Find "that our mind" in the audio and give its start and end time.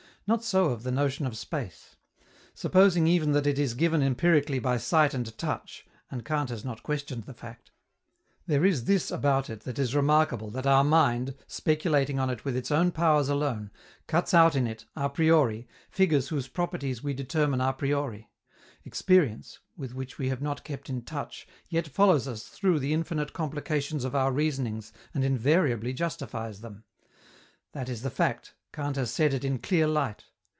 10.51-11.35